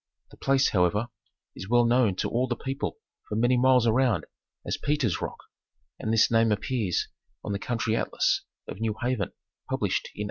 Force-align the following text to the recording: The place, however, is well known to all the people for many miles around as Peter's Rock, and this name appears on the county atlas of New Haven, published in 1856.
The 0.31 0.37
place, 0.37 0.69
however, 0.69 1.09
is 1.55 1.69
well 1.69 1.85
known 1.85 2.15
to 2.15 2.27
all 2.31 2.47
the 2.47 2.55
people 2.55 2.97
for 3.29 3.35
many 3.35 3.55
miles 3.55 3.85
around 3.85 4.25
as 4.65 4.75
Peter's 4.75 5.21
Rock, 5.21 5.37
and 5.99 6.11
this 6.11 6.31
name 6.31 6.51
appears 6.51 7.07
on 7.43 7.51
the 7.51 7.59
county 7.59 7.95
atlas 7.95 8.41
of 8.67 8.79
New 8.79 8.95
Haven, 9.03 9.31
published 9.69 10.07
in 10.07 10.17
1856. 10.17 10.19